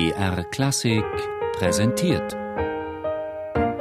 BR 0.00 0.44
Klassik 0.44 1.04
präsentiert. 1.58 2.34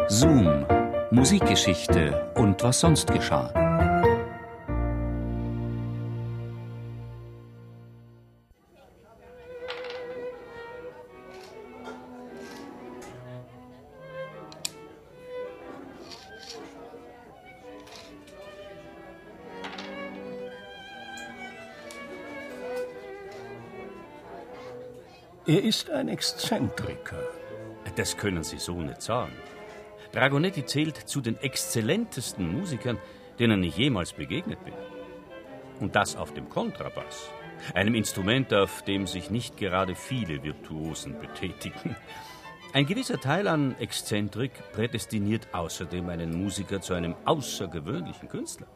Zoom, 0.10 0.66
Musikgeschichte 1.12 2.30
und 2.36 2.62
was 2.62 2.82
sonst 2.82 3.10
geschah. 3.10 3.59
Er 25.46 25.64
ist 25.64 25.90
ein 25.90 26.10
Exzentriker. 26.10 27.24
Das 27.96 28.18
können 28.18 28.44
Sie 28.44 28.60
so 28.60 28.82
nicht 28.82 29.02
sagen. 29.02 29.34
Dragonetti 30.12 30.66
zählt 30.66 30.98
zu 30.98 31.22
den 31.22 31.38
exzellentesten 31.38 32.52
Musikern, 32.52 32.98
denen 33.40 33.64
ich 33.64 33.78
jemals 33.78 34.14
begegnet 34.14 34.64
bin. 34.64 34.74
Und 35.80 35.96
das 35.96 36.16
auf 36.16 36.34
dem 36.34 36.50
Kontrabass. 36.50 37.30
Einem 37.74 37.96
Instrument, 37.96 38.54
auf 38.54 38.84
dem 38.84 39.08
sich 39.08 39.30
nicht 39.30 39.58
gerade 39.58 39.96
viele 39.96 40.44
Virtuosen 40.44 41.20
betätigen. 41.20 41.96
Ein 42.74 42.86
gewisser 42.86 43.20
Teil 43.20 43.48
an 43.48 43.76
Exzentrik 43.80 44.52
prädestiniert 44.74 45.48
außerdem 45.54 46.10
einen 46.10 46.38
Musiker 46.42 46.82
zu 46.82 46.94
einem 46.94 47.16
außergewöhnlichen 47.26 48.30
Künstler. 48.30 48.68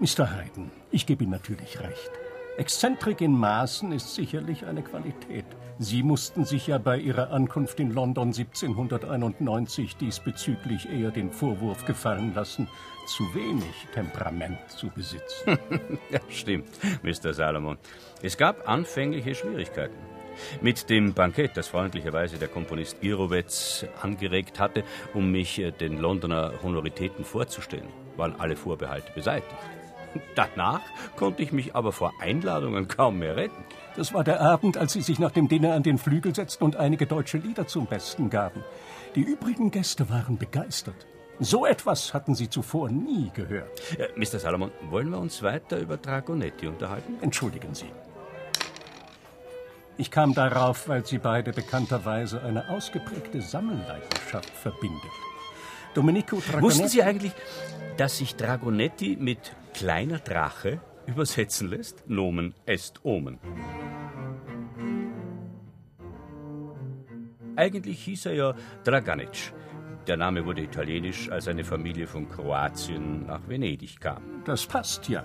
Mr. 0.00 0.32
Haydn, 0.32 0.70
ich 0.90 1.06
gebe 1.06 1.24
Ihnen 1.24 1.32
natürlich 1.32 1.78
recht. 1.78 2.10
Exzentrik 2.56 3.20
in 3.20 3.32
Maßen 3.32 3.92
ist 3.92 4.14
sicherlich 4.14 4.66
eine 4.66 4.82
Qualität. 4.82 5.46
Sie 5.78 6.02
mussten 6.02 6.44
sich 6.44 6.66
ja 6.66 6.76
bei 6.76 6.98
Ihrer 6.98 7.30
Ankunft 7.30 7.80
in 7.80 7.90
London 7.90 8.28
1791 8.28 9.96
diesbezüglich 9.96 10.88
eher 10.90 11.10
den 11.10 11.30
Vorwurf 11.30 11.86
gefallen 11.86 12.34
lassen, 12.34 12.68
zu 13.06 13.34
wenig 13.34 13.86
Temperament 13.94 14.58
zu 14.68 14.90
besitzen. 14.90 15.58
ja, 16.10 16.20
stimmt, 16.28 16.68
Mr. 17.02 17.32
Salomon. 17.32 17.78
Es 18.20 18.36
gab 18.36 18.68
anfängliche 18.68 19.34
Schwierigkeiten. 19.34 19.96
Mit 20.60 20.90
dem 20.90 21.14
Bankett, 21.14 21.56
das 21.56 21.68
freundlicherweise 21.68 22.38
der 22.38 22.48
Komponist 22.48 23.00
Girovets 23.00 23.86
angeregt 24.02 24.58
hatte, 24.58 24.84
um 25.14 25.30
mich 25.30 25.58
äh, 25.58 25.70
den 25.70 25.98
Londoner 25.98 26.52
Honoritäten 26.62 27.24
vorzustellen, 27.24 27.88
waren 28.16 28.38
alle 28.38 28.56
Vorbehalte 28.56 29.12
beseitigt. 29.12 29.56
Danach 30.34 30.82
konnte 31.16 31.42
ich 31.42 31.52
mich 31.52 31.74
aber 31.74 31.92
vor 31.92 32.12
Einladungen 32.20 32.88
kaum 32.88 33.18
mehr 33.18 33.36
retten. 33.36 33.64
Das 33.96 34.14
war 34.14 34.24
der 34.24 34.40
Abend, 34.40 34.76
als 34.76 34.92
Sie 34.92 35.02
sich 35.02 35.18
nach 35.18 35.30
dem 35.30 35.48
Dinner 35.48 35.74
an 35.74 35.82
den 35.82 35.98
Flügel 35.98 36.34
setzten 36.34 36.64
und 36.64 36.76
einige 36.76 37.06
deutsche 37.06 37.38
Lieder 37.38 37.66
zum 37.66 37.86
Besten 37.86 38.30
gaben. 38.30 38.62
Die 39.14 39.22
übrigen 39.22 39.70
Gäste 39.70 40.08
waren 40.08 40.38
begeistert. 40.38 41.06
So 41.42 41.64
etwas 41.64 42.12
hatten 42.12 42.34
sie 42.34 42.50
zuvor 42.50 42.90
nie 42.90 43.30
gehört. 43.34 43.80
Äh, 43.98 44.08
Mr. 44.14 44.38
Salomon, 44.38 44.70
wollen 44.90 45.08
wir 45.08 45.18
uns 45.18 45.42
weiter 45.42 45.78
über 45.78 45.96
Dragonetti 45.96 46.66
unterhalten? 46.66 47.14
Entschuldigen 47.22 47.74
Sie. 47.74 47.90
Ich 49.96 50.10
kam 50.10 50.34
darauf, 50.34 50.86
weil 50.86 51.04
Sie 51.06 51.18
beide 51.18 51.52
bekannterweise 51.52 52.42
eine 52.42 52.68
ausgeprägte 52.68 53.40
Sammelleidenschaft 53.40 54.50
verbindet. 54.50 55.10
Domenico 55.94 56.36
Dragonetti. 56.36 56.62
Wussten 56.62 56.88
Sie 56.88 57.02
eigentlich, 57.02 57.32
dass 57.96 58.18
sich 58.18 58.36
Dragonetti 58.36 59.16
mit 59.18 59.52
kleiner 59.74 60.18
Drache 60.18 60.80
übersetzen 61.06 61.68
lässt? 61.68 62.08
Nomen 62.08 62.54
est 62.66 63.04
Omen. 63.04 63.38
Eigentlich 67.56 68.04
hieß 68.04 68.26
er 68.26 68.34
ja 68.34 68.54
Draganic. 68.84 69.52
Der 70.06 70.16
Name 70.16 70.46
wurde 70.46 70.62
italienisch, 70.62 71.30
als 71.30 71.46
eine 71.46 71.64
Familie 71.64 72.06
von 72.06 72.28
Kroatien 72.28 73.26
nach 73.26 73.46
Venedig 73.48 74.00
kam. 74.00 74.42
Das 74.44 74.66
passt 74.66 75.08
ja. 75.08 75.24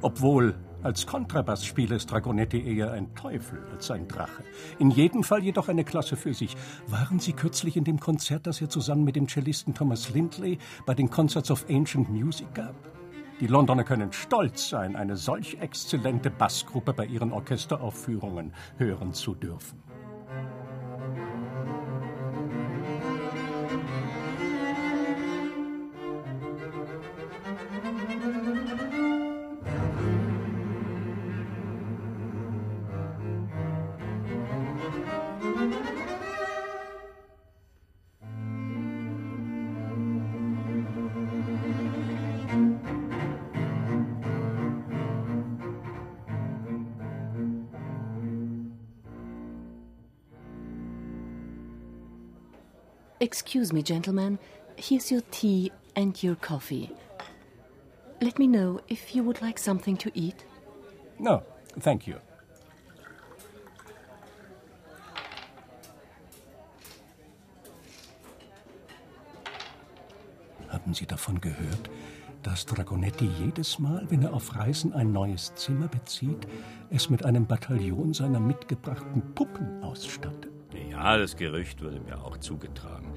Obwohl 0.00 0.54
als 0.86 1.04
Kontrabassspieler 1.04 1.96
ist 1.96 2.12
Dragonetti 2.12 2.62
eher 2.62 2.92
ein 2.92 3.12
Teufel 3.16 3.58
als 3.72 3.90
ein 3.90 4.06
Drache. 4.06 4.44
In 4.78 4.92
jedem 4.92 5.24
Fall 5.24 5.42
jedoch 5.42 5.68
eine 5.68 5.82
Klasse 5.82 6.16
für 6.16 6.32
sich. 6.32 6.56
Waren 6.86 7.18
Sie 7.18 7.32
kürzlich 7.32 7.76
in 7.76 7.82
dem 7.82 7.98
Konzert, 7.98 8.46
das 8.46 8.60
er 8.60 8.68
zusammen 8.68 9.02
mit 9.02 9.16
dem 9.16 9.26
Cellisten 9.26 9.74
Thomas 9.74 10.10
Lindley 10.10 10.58
bei 10.86 10.94
den 10.94 11.10
Concerts 11.10 11.50
of 11.50 11.66
Ancient 11.68 12.08
Music 12.08 12.54
gab? 12.54 12.76
Die 13.40 13.48
Londoner 13.48 13.82
können 13.82 14.12
stolz 14.12 14.68
sein, 14.68 14.94
eine 14.94 15.16
solch 15.16 15.58
exzellente 15.60 16.30
Bassgruppe 16.30 16.92
bei 16.92 17.04
ihren 17.04 17.32
Orchesteraufführungen 17.32 18.54
hören 18.78 19.12
zu 19.12 19.34
dürfen. 19.34 19.82
Excuse 53.18 53.72
me, 53.72 53.82
gentlemen. 53.82 54.38
Here's 54.76 55.10
your 55.10 55.22
tea 55.30 55.72
and 55.94 56.22
your 56.22 56.36
coffee. 56.36 56.90
Let 58.20 58.38
me 58.38 58.46
know 58.46 58.80
if 58.88 59.14
you 59.14 59.22
would 59.24 59.40
like 59.40 59.58
something 59.58 59.96
to 59.98 60.10
eat. 60.14 60.44
No, 61.18 61.42
thank 61.80 62.06
you. 62.06 62.16
Haben 70.68 70.92
Sie 70.92 71.06
davon 71.06 71.40
gehört, 71.40 71.90
dass 72.42 72.66
Dragonetti 72.66 73.30
jedes 73.40 73.78
Mal, 73.78 74.04
wenn 74.10 74.22
er 74.22 74.34
auf 74.34 74.54
Reisen 74.54 74.92
ein 74.92 75.12
neues 75.12 75.54
Zimmer 75.54 75.88
bezieht, 75.88 76.46
es 76.90 77.08
mit 77.08 77.24
einem 77.24 77.46
Bataillon 77.46 78.12
seiner 78.12 78.40
mitgebrachten 78.40 79.22
Puppen 79.34 79.82
ausstattet? 79.82 80.55
Ja, 80.96 81.18
das 81.18 81.36
Gerücht 81.36 81.82
wurde 81.84 82.00
mir 82.00 82.24
auch 82.24 82.38
zugetragen. 82.38 83.12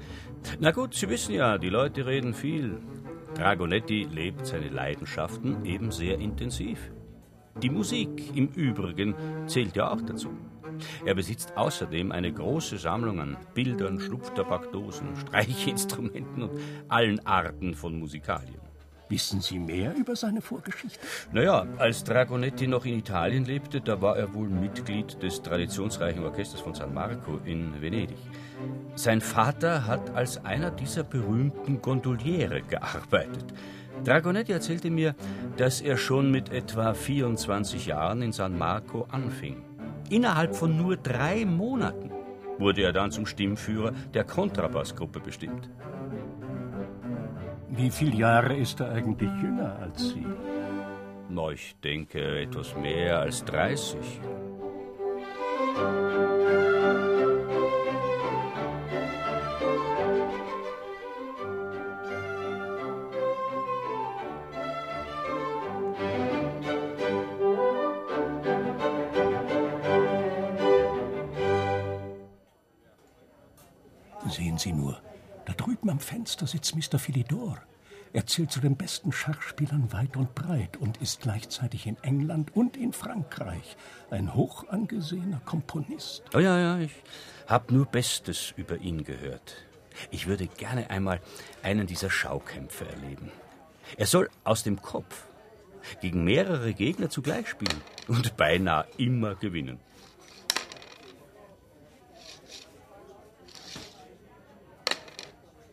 Na 0.58 0.70
gut, 0.70 0.94
Sie 0.94 1.08
wissen 1.08 1.34
ja, 1.34 1.56
die 1.56 1.70
Leute 1.70 2.04
reden 2.04 2.34
viel. 2.34 2.78
Dragonetti 3.34 4.04
lebt 4.04 4.46
seine 4.46 4.68
Leidenschaften 4.68 5.64
eben 5.64 5.90
sehr 5.90 6.18
intensiv. 6.18 6.90
Die 7.62 7.70
Musik 7.70 8.36
im 8.36 8.48
Übrigen 8.48 9.14
zählt 9.46 9.76
ja 9.76 9.90
auch 9.90 10.02
dazu. 10.02 10.28
Er 11.06 11.14
besitzt 11.14 11.56
außerdem 11.56 12.12
eine 12.12 12.30
große 12.30 12.76
Sammlung 12.76 13.18
an 13.18 13.38
Bildern, 13.54 13.98
Schnupftabakdosen, 13.98 15.16
Streichinstrumenten 15.26 16.42
und 16.42 16.60
allen 16.88 17.24
Arten 17.26 17.74
von 17.74 17.98
Musikalien. 17.98 18.69
Wissen 19.10 19.40
Sie 19.40 19.58
mehr 19.58 19.92
über 19.96 20.14
seine 20.14 20.40
Vorgeschichte? 20.40 21.00
Naja, 21.32 21.66
als 21.78 22.04
Dragonetti 22.04 22.68
noch 22.68 22.84
in 22.84 22.96
Italien 22.96 23.44
lebte, 23.44 23.80
da 23.80 24.00
war 24.00 24.16
er 24.16 24.32
wohl 24.34 24.48
Mitglied 24.48 25.20
des 25.20 25.42
traditionsreichen 25.42 26.24
Orchesters 26.24 26.60
von 26.60 26.74
San 26.74 26.94
Marco 26.94 27.40
in 27.44 27.82
Venedig. 27.82 28.16
Sein 28.94 29.20
Vater 29.20 29.88
hat 29.88 30.10
als 30.14 30.44
einer 30.44 30.70
dieser 30.70 31.02
berühmten 31.02 31.82
Gondoliere 31.82 32.62
gearbeitet. 32.62 33.52
Dragonetti 34.04 34.52
erzählte 34.52 34.90
mir, 34.90 35.16
dass 35.56 35.80
er 35.80 35.96
schon 35.96 36.30
mit 36.30 36.52
etwa 36.52 36.94
24 36.94 37.86
Jahren 37.86 38.22
in 38.22 38.30
San 38.30 38.56
Marco 38.56 39.08
anfing. 39.10 39.64
Innerhalb 40.08 40.54
von 40.54 40.76
nur 40.76 40.96
drei 40.96 41.44
Monaten 41.44 42.12
wurde 42.58 42.82
er 42.82 42.92
dann 42.92 43.10
zum 43.10 43.26
Stimmführer 43.26 43.92
der 44.14 44.22
Kontrabassgruppe 44.22 45.18
bestimmt. 45.18 45.68
Wie 47.72 47.90
viele 47.90 48.16
Jahre 48.16 48.56
ist 48.56 48.80
er 48.80 48.90
eigentlich 48.90 49.30
jünger 49.40 49.76
als 49.80 50.10
Sie? 50.10 50.26
Na, 51.28 51.50
ich 51.50 51.76
denke 51.82 52.40
etwas 52.40 52.74
mehr 52.76 53.20
als 53.20 53.44
30. 53.44 53.96
Sehen 74.28 74.58
Sie 74.58 74.72
nur, 74.72 75.00
da 75.46 75.52
drüben 75.52 75.90
am 75.90 76.00
Fenster 76.00 76.46
sitzt 76.46 76.74
Mr. 76.76 76.98
Philidor. 76.98 77.58
Er 78.12 78.26
zählt 78.26 78.50
zu 78.50 78.60
den 78.60 78.76
besten 78.76 79.12
Schachspielern 79.12 79.92
weit 79.92 80.16
und 80.16 80.34
breit 80.34 80.76
und 80.78 80.96
ist 81.00 81.20
gleichzeitig 81.20 81.86
in 81.86 81.96
England 82.02 82.56
und 82.56 82.76
in 82.76 82.92
Frankreich 82.92 83.76
ein 84.10 84.34
hoch 84.34 84.68
angesehener 84.68 85.40
Komponist. 85.44 86.22
Oh 86.34 86.40
ja, 86.40 86.58
ja, 86.58 86.78
ich 86.78 86.90
Hab 87.46 87.70
nur 87.70 87.86
Bestes 87.86 88.52
über 88.56 88.78
ihn 88.78 89.04
gehört. 89.04 89.64
Ich 90.10 90.26
würde 90.26 90.48
gerne 90.48 90.90
einmal 90.90 91.20
einen 91.62 91.86
dieser 91.86 92.10
Schaukämpfe 92.10 92.88
erleben. 92.88 93.30
Er 93.96 94.06
soll 94.06 94.28
aus 94.42 94.64
dem 94.64 94.82
Kopf 94.82 95.24
gegen 96.00 96.24
mehrere 96.24 96.74
Gegner 96.74 97.10
zugleich 97.10 97.48
spielen 97.48 97.80
und 98.08 98.36
beinahe 98.36 98.86
immer 98.96 99.36
gewinnen. 99.36 99.78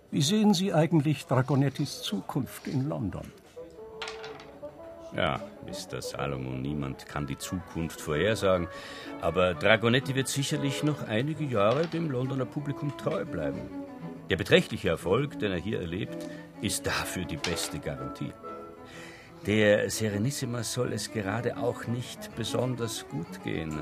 Wie 0.09 0.21
sehen 0.21 0.53
Sie 0.53 0.73
eigentlich 0.73 1.25
Dragonettis 1.25 2.01
Zukunft 2.01 2.65
in 2.67 2.87
London? 2.87 3.29
Ja, 5.15 5.41
Mr. 5.65 6.01
Salomon, 6.01 6.61
niemand 6.61 7.05
kann 7.05 7.27
die 7.27 7.37
Zukunft 7.37 7.99
vorhersagen. 7.99 8.67
Aber 9.19 9.53
Dragonetti 9.53 10.15
wird 10.15 10.29
sicherlich 10.29 10.83
noch 10.83 11.07
einige 11.07 11.43
Jahre 11.43 11.87
dem 11.87 12.09
Londoner 12.09 12.45
Publikum 12.45 12.95
treu 12.97 13.25
bleiben. 13.25 13.59
Der 14.29 14.37
beträchtliche 14.37 14.89
Erfolg, 14.89 15.39
den 15.39 15.51
er 15.51 15.59
hier 15.59 15.81
erlebt, 15.81 16.25
ist 16.61 16.87
dafür 16.87 17.25
die 17.25 17.37
beste 17.37 17.79
Garantie. 17.79 18.31
Der 19.45 19.89
Serenissima 19.89 20.63
soll 20.63 20.93
es 20.93 21.11
gerade 21.11 21.57
auch 21.57 21.85
nicht 21.87 22.33
besonders 22.35 23.05
gut 23.09 23.43
gehen. 23.43 23.77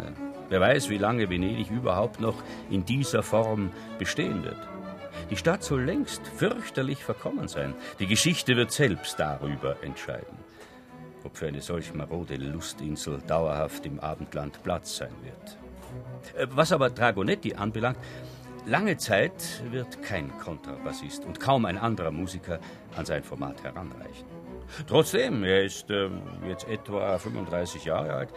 Wer 0.50 0.62
weiß, 0.62 0.90
wie 0.90 0.98
lange 0.98 1.30
Venedig 1.30 1.70
überhaupt 1.70 2.20
noch 2.20 2.44
in 2.70 2.84
dieser 2.84 3.24
Form 3.24 3.72
bestehen 4.00 4.44
wird. 4.44 4.58
Die 5.30 5.38
Stadt 5.38 5.64
soll 5.64 5.84
längst 5.84 6.22
fürchterlich 6.28 7.04
verkommen 7.04 7.48
sein. 7.48 7.74
Die 8.00 8.06
Geschichte 8.06 8.56
wird 8.56 8.72
selbst 8.72 9.20
darüber 9.20 9.82
entscheiden, 9.84 10.38
ob 11.24 11.36
für 11.36 11.48
eine 11.48 11.62
solch 11.62 11.94
marode 11.94 12.36
Lustinsel 12.36 13.20
dauerhaft 13.26 13.86
im 13.88 14.00
Abendland 14.00 14.62
Platz 14.62 14.98
sein 14.98 15.14
wird. 15.24 15.58
Äh, 16.38 16.48
was 16.52 16.72
aber 16.72 16.92
Dragonetti 16.92 17.56
anbelangt, 17.56 17.98
lange 18.68 18.98
Zeit 18.98 19.64
wird 19.72 20.04
kein 20.04 20.36
Kontrabassist 20.38 21.26
und 21.26 21.40
kaum 21.40 21.66
ein 21.66 21.80
anderer 21.80 22.12
Musiker 22.12 22.60
an 22.96 23.06
sein 23.06 23.24
Format 23.24 23.64
heranreichen. 23.64 24.28
Trotzdem, 24.88 25.44
er 25.44 25.64
ist 25.64 25.90
äh, 25.90 26.10
jetzt 26.48 26.68
etwa 26.68 27.18
35 27.18 27.86
Jahre 27.86 28.14
alt 28.14 28.30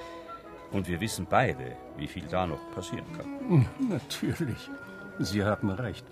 und 0.73 0.89
wir 0.89 1.01
wissen 1.01 1.27
beide, 1.29 1.77
wie 1.99 2.07
viel 2.07 2.25
da 2.31 2.47
noch 2.47 2.71
passieren 2.75 3.07
kann. 3.15 3.67
Natürlich. 3.89 4.71
Sie 5.19 5.43
haben 5.43 5.71
recht. 5.71 6.07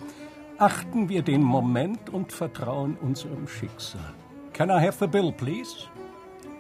Achten 0.59 1.11
wir 1.11 1.23
den 1.23 1.43
Moment 1.43 2.09
und 2.09 2.33
vertrauen 2.33 2.97
unserem 3.03 3.47
Schicksal. 3.47 4.15
Can 4.55 4.71
I 4.71 4.81
have 4.81 4.97
the 4.99 5.07
bill, 5.07 5.31
please? 5.31 5.87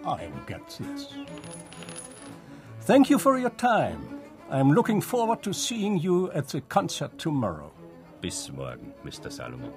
I'll 0.05 0.31
get 0.47 0.61
this. 0.67 1.09
Thank 2.83 3.09
you 3.09 3.19
for 3.19 3.39
your 3.39 3.57
time. 3.57 4.21
I'm 4.51 4.73
looking 4.73 5.01
forward 5.01 5.43
to 5.43 5.53
seeing 5.55 5.97
you 5.97 6.31
at 6.33 6.49
the 6.49 6.61
concert 6.61 7.19
tomorrow. 7.19 7.73
Bis 8.21 8.53
morgen, 8.53 8.93
Mr. 9.03 9.33
Salomon. 9.33 9.73